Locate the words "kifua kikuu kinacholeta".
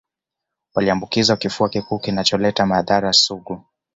1.37-2.65